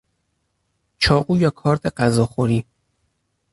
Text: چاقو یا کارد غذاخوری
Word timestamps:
چاقو 0.97 1.37
یا 1.37 1.49
کارد 1.49 1.87
غذاخوری 1.93 2.65